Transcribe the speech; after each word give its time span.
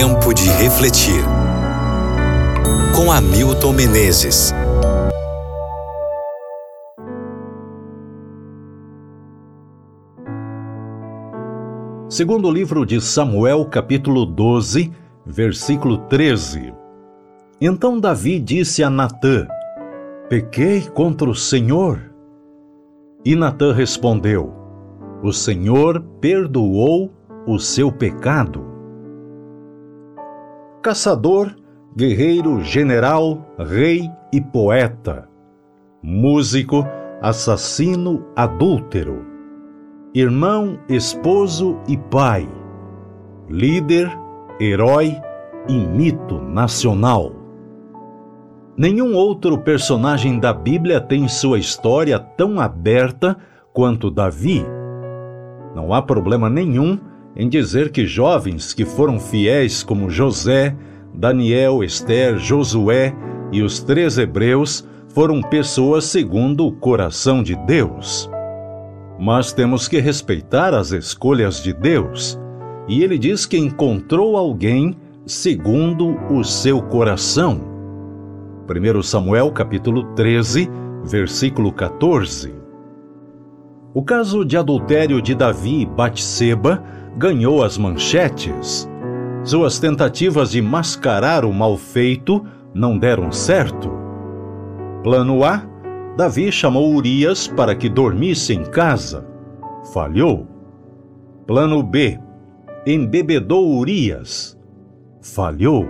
Tempo 0.00 0.32
de 0.32 0.48
refletir. 0.50 1.24
Com 2.94 3.10
Hamilton 3.10 3.72
Menezes. 3.72 4.54
Segundo 12.08 12.46
o 12.46 12.50
livro 12.52 12.86
de 12.86 13.00
Samuel, 13.00 13.64
capítulo 13.64 14.24
12, 14.24 14.92
versículo 15.26 15.98
13. 16.06 16.72
Então 17.60 17.98
Davi 17.98 18.38
disse 18.38 18.84
a 18.84 18.88
Natã: 18.88 19.48
Pequei 20.28 20.82
contra 20.82 21.28
o 21.28 21.34
Senhor. 21.34 21.98
E 23.24 23.34
Natã 23.34 23.72
respondeu: 23.72 24.54
O 25.24 25.32
Senhor 25.32 26.00
perdoou 26.20 27.10
o 27.44 27.58
seu 27.58 27.90
pecado. 27.90 28.77
Caçador, 30.80 31.56
guerreiro, 31.96 32.62
general, 32.62 33.44
rei 33.58 34.08
e 34.32 34.40
poeta. 34.40 35.28
Músico, 36.00 36.86
assassino, 37.20 38.24
adúltero. 38.36 39.26
Irmão, 40.14 40.78
esposo 40.88 41.76
e 41.88 41.96
pai. 41.96 42.48
Líder, 43.48 44.08
herói 44.60 45.20
e 45.68 45.76
mito 45.76 46.40
nacional. 46.40 47.32
Nenhum 48.76 49.16
outro 49.16 49.58
personagem 49.58 50.38
da 50.38 50.52
Bíblia 50.52 51.00
tem 51.00 51.26
sua 51.26 51.58
história 51.58 52.20
tão 52.20 52.60
aberta 52.60 53.36
quanto 53.72 54.12
Davi. 54.12 54.64
Não 55.74 55.92
há 55.92 56.00
problema 56.00 56.48
nenhum 56.48 56.96
em 57.38 57.48
dizer 57.48 57.92
que 57.92 58.04
jovens 58.04 58.74
que 58.74 58.84
foram 58.84 59.20
fiéis 59.20 59.84
como 59.84 60.10
José, 60.10 60.76
Daniel, 61.14 61.84
Esther, 61.84 62.36
Josué 62.36 63.14
e 63.52 63.62
os 63.62 63.80
três 63.80 64.18
hebreus 64.18 64.86
foram 65.14 65.40
pessoas 65.40 66.04
segundo 66.04 66.66
o 66.66 66.72
coração 66.72 67.42
de 67.42 67.54
Deus. 67.64 68.28
Mas 69.18 69.52
temos 69.52 69.86
que 69.86 70.00
respeitar 70.00 70.74
as 70.74 70.90
escolhas 70.90 71.62
de 71.62 71.72
Deus, 71.72 72.38
e 72.88 73.02
ele 73.02 73.18
diz 73.18 73.46
que 73.46 73.56
encontrou 73.56 74.36
alguém 74.36 74.96
segundo 75.24 76.16
o 76.30 76.42
seu 76.42 76.82
coração. 76.82 77.60
1 78.68 79.02
Samuel 79.02 79.50
capítulo 79.52 80.04
13, 80.14 80.68
versículo 81.04 81.72
14. 81.72 82.57
O 83.98 84.02
caso 84.04 84.44
de 84.44 84.56
adultério 84.56 85.20
de 85.20 85.34
Davi 85.34 85.80
e 85.80 85.84
Batseba 85.84 86.84
ganhou 87.16 87.64
as 87.64 87.76
manchetes. 87.76 88.88
Suas 89.42 89.80
tentativas 89.80 90.52
de 90.52 90.62
mascarar 90.62 91.44
o 91.44 91.52
mal 91.52 91.76
feito 91.76 92.46
não 92.72 92.96
deram 92.96 93.32
certo. 93.32 93.90
Plano 95.02 95.44
A: 95.44 95.64
Davi 96.16 96.52
chamou 96.52 96.94
Urias 96.94 97.48
para 97.48 97.74
que 97.74 97.88
dormisse 97.88 98.54
em 98.54 98.62
casa. 98.62 99.26
Falhou. 99.92 100.46
Plano 101.44 101.82
B: 101.82 102.20
embebedou 102.86 103.68
Urias. 103.78 104.56
Falhou. 105.20 105.88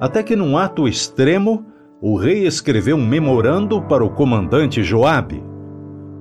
Até 0.00 0.20
que 0.20 0.34
num 0.34 0.58
ato 0.58 0.88
extremo, 0.88 1.64
o 2.02 2.16
rei 2.16 2.44
escreveu 2.44 2.96
um 2.96 3.06
memorando 3.06 3.80
para 3.82 4.04
o 4.04 4.10
comandante 4.10 4.82
Joabe. 4.82 5.44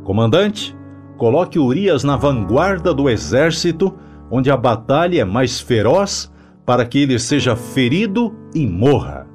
Comandante, 0.04 0.78
coloque 1.24 1.58
Urias 1.58 2.04
na 2.04 2.18
vanguarda 2.18 2.94
do 2.94 3.10
exército, 3.10 3.96
onde 4.30 4.52
a 4.52 4.58
batalha 4.58 5.22
é 5.22 5.24
mais 5.24 5.58
feroz, 5.58 6.30
para 6.66 6.86
que 6.86 7.00
ele 7.00 7.18
seja 7.18 7.56
ferido 7.56 8.36
e 8.54 8.68
morra. 8.68 9.26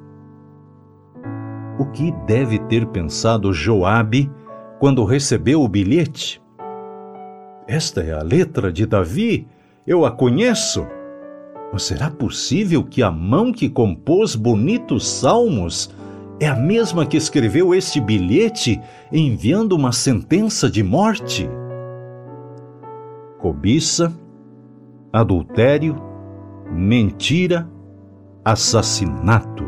O 1.79 1.85
que 1.87 2.11
deve 2.27 2.59
ter 2.59 2.85
pensado 2.85 3.51
Joabe 3.51 4.29
quando 4.79 5.03
recebeu 5.03 5.63
o 5.63 5.67
bilhete? 5.67 6.39
Esta 7.67 8.01
é 8.01 8.13
a 8.13 8.21
letra 8.21 8.71
de 8.71 8.85
Davi, 8.85 9.47
eu 9.87 10.05
a 10.05 10.11
conheço. 10.11 10.85
Mas 11.73 11.81
será 11.81 12.11
possível 12.11 12.83
que 12.83 13.01
a 13.01 13.09
mão 13.09 13.51
que 13.51 13.67
compôs 13.67 14.35
bonitos 14.35 15.09
salmos 15.09 15.89
é 16.39 16.47
a 16.47 16.55
mesma 16.55 17.03
que 17.03 17.17
escreveu 17.17 17.73
este 17.73 17.99
bilhete 17.99 18.79
enviando 19.11 19.75
uma 19.75 19.91
sentença 19.91 20.69
de 20.69 20.83
morte? 20.83 21.49
Cobiça, 23.39 24.13
adultério, 25.13 25.95
mentira, 26.69 27.69
assassinato. 28.43 29.63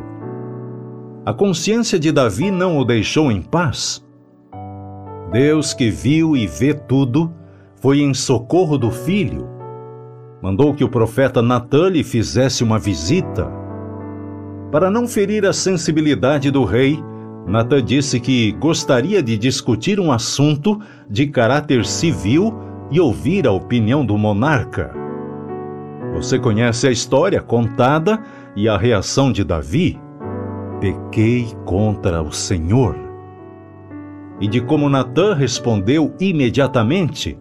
A 1.25 1.33
consciência 1.33 1.97
de 1.97 2.11
Davi 2.11 2.51
não 2.51 2.77
o 2.77 2.83
deixou 2.83 3.31
em 3.31 3.41
paz. 3.41 4.05
Deus, 5.31 5.73
que 5.73 5.89
viu 5.89 6.35
e 6.35 6.45
vê 6.45 6.73
tudo, 6.73 7.31
foi 7.77 8.01
em 8.01 8.13
socorro 8.13 8.77
do 8.77 8.91
filho. 8.91 9.47
Mandou 10.41 10.73
que 10.73 10.83
o 10.83 10.89
profeta 10.89 11.41
Natã 11.41 11.87
lhe 11.87 12.03
fizesse 12.03 12.65
uma 12.65 12.77
visita. 12.77 13.49
Para 14.69 14.91
não 14.91 15.07
ferir 15.07 15.45
a 15.45 15.53
sensibilidade 15.53 16.51
do 16.51 16.65
rei, 16.65 17.01
Natã 17.47 17.81
disse 17.81 18.19
que 18.19 18.51
gostaria 18.51 19.23
de 19.23 19.37
discutir 19.37 19.97
um 19.97 20.11
assunto 20.11 20.77
de 21.09 21.27
caráter 21.27 21.85
civil 21.85 22.69
e 22.91 23.00
ouvir 23.00 23.47
a 23.47 23.52
opinião 23.52 24.06
do 24.06 24.18
monarca. 24.18 24.94
Você 26.13 26.38
conhece 26.38 26.88
a 26.88 26.91
história 26.91 27.41
contada 27.41 28.22
e 28.56 28.68
a 28.68 28.78
reação 28.78 29.31
de 29.31 29.44
Davi? 29.46 29.97
Pequei 30.81 31.47
contra 31.66 32.22
o 32.22 32.31
Senhor. 32.31 32.96
E 34.41 34.47
de 34.47 34.59
como 34.59 34.90
Natã 34.90 35.34
respondeu 35.34 36.13
imediatamente: 36.19 37.40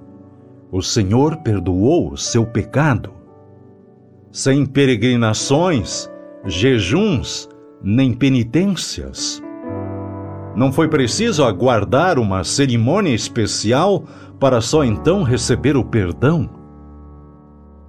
O 0.71 0.81
Senhor 0.81 1.39
perdoou 1.39 2.13
o 2.13 2.17
seu 2.17 2.47
pecado. 2.47 3.13
Sem 4.31 4.65
peregrinações, 4.65 6.09
jejuns, 6.45 7.49
nem 7.83 8.13
penitências. 8.13 9.43
Não 10.61 10.71
foi 10.71 10.89
preciso 10.89 11.43
aguardar 11.43 12.19
uma 12.19 12.45
cerimônia 12.45 13.15
especial 13.15 14.05
para 14.39 14.61
só 14.61 14.85
então 14.85 15.23
receber 15.23 15.75
o 15.75 15.83
perdão. 15.83 16.51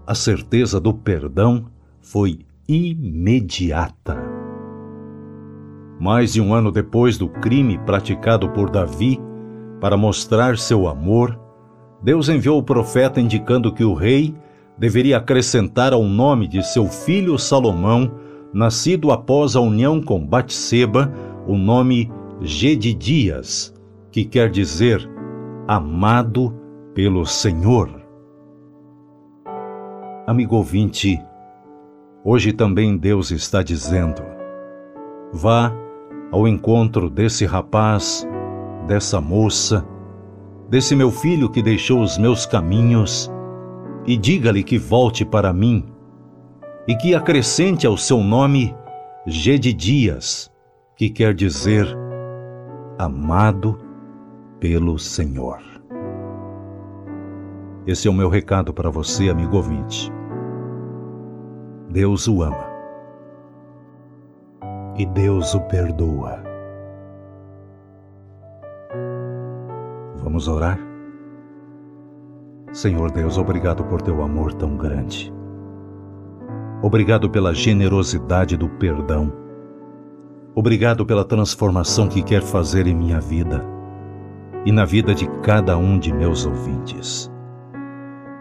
A 0.07 0.15
certeza 0.15 0.79
do 0.79 0.93
perdão 0.93 1.65
foi 1.99 2.39
imediata. 2.69 4.17
Mais 5.99 6.31
de 6.31 6.39
um 6.39 6.53
ano 6.53 6.71
depois 6.71 7.17
do 7.17 7.27
crime 7.27 7.77
praticado 7.79 8.47
por 8.47 8.69
Davi, 8.69 9.19
para 9.81 9.97
mostrar 9.97 10.57
seu 10.57 10.87
amor, 10.87 11.37
Deus 12.01 12.29
enviou 12.29 12.57
o 12.57 12.63
profeta 12.63 13.19
indicando 13.19 13.73
que 13.73 13.83
o 13.83 13.93
rei 13.93 14.33
deveria 14.77 15.17
acrescentar 15.17 15.91
ao 15.91 16.05
nome 16.05 16.47
de 16.47 16.65
seu 16.65 16.85
filho 16.85 17.37
Salomão, 17.37 18.13
nascido 18.53 19.11
após 19.11 19.57
a 19.57 19.59
união 19.59 20.01
com 20.01 20.25
Batseba, 20.25 21.13
o 21.45 21.57
nome 21.57 22.09
Gedidias, 22.43 23.71
que 24.11 24.25
quer 24.25 24.49
dizer 24.49 25.07
amado 25.67 26.51
pelo 26.91 27.23
Senhor. 27.23 28.01
Amigo 30.25 30.55
ouvinte, 30.55 31.23
hoje 32.25 32.51
também 32.51 32.97
Deus 32.97 33.29
está 33.29 33.61
dizendo: 33.61 34.23
vá 35.31 35.71
ao 36.31 36.47
encontro 36.47 37.11
desse 37.11 37.45
rapaz, 37.45 38.27
dessa 38.87 39.21
moça, 39.21 39.85
desse 40.67 40.95
meu 40.95 41.11
filho 41.11 41.47
que 41.47 41.61
deixou 41.61 42.01
os 42.01 42.17
meus 42.17 42.47
caminhos, 42.47 43.31
e 44.07 44.17
diga-lhe 44.17 44.63
que 44.63 44.79
volte 44.79 45.23
para 45.23 45.53
mim, 45.53 45.85
e 46.87 46.95
que 46.95 47.13
acrescente 47.13 47.85
ao 47.85 47.95
seu 47.95 48.17
nome 48.17 48.75
Gedidias, 49.27 50.51
que 50.97 51.07
quer 51.07 51.35
dizer 51.35 52.00
amado 53.01 53.79
pelo 54.59 54.99
Senhor. 54.99 55.59
Esse 57.87 58.07
é 58.07 58.11
o 58.11 58.13
meu 58.13 58.29
recado 58.29 58.71
para 58.71 58.91
você, 58.91 59.27
amigo 59.27 59.57
ouvinte. 59.57 60.11
Deus 61.89 62.27
o 62.27 62.43
ama. 62.43 62.69
E 64.97 65.05
Deus 65.07 65.55
o 65.55 65.61
perdoa. 65.61 66.43
Vamos 70.17 70.47
orar? 70.47 70.79
Senhor 72.71 73.11
Deus, 73.11 73.35
obrigado 73.35 73.83
por 73.85 73.99
teu 74.03 74.21
amor 74.21 74.53
tão 74.53 74.77
grande. 74.77 75.33
Obrigado 76.83 77.31
pela 77.31 77.51
generosidade 77.51 78.55
do 78.55 78.69
perdão 78.69 79.40
Obrigado 80.53 81.05
pela 81.05 81.23
transformação 81.23 82.07
que 82.07 82.21
quer 82.21 82.41
fazer 82.41 82.85
em 82.85 82.93
minha 82.93 83.19
vida 83.19 83.63
e 84.65 84.71
na 84.71 84.85
vida 84.85 85.15
de 85.15 85.27
cada 85.41 85.77
um 85.77 85.97
de 85.97 86.13
meus 86.13 86.45
ouvintes. 86.45 87.31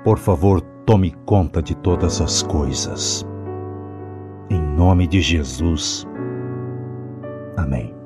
Por 0.03 0.19
favor, 0.19 0.61
tome 0.85 1.13
conta 1.25 1.63
de 1.63 1.75
todas 1.75 2.21
as 2.21 2.43
coisas. 2.43 3.25
em 4.51 4.61
nome 4.61 5.07
de 5.07 5.21
Jesus. 5.21 6.05
Amém. 7.57 8.00